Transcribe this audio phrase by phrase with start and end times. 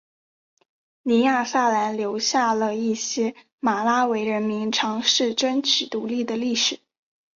[1.03, 6.79] 尼亚萨兰留下了一些马拉维人民尝试争取独立的历史。